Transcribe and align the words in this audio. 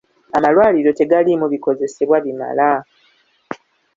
Amalwaliro 0.37 0.91
tegaliimu 0.99 1.45
bikozesebwa 1.53 2.17
bimala. 2.25 2.69